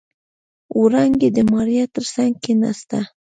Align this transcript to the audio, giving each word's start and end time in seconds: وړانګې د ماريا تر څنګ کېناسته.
وړانګې 0.79 1.29
د 1.35 1.39
ماريا 1.51 1.85
تر 1.95 2.03
څنګ 2.13 2.33
کېناسته. 2.43 2.99